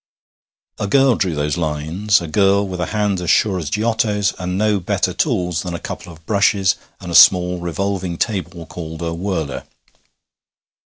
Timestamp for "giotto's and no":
3.69-4.79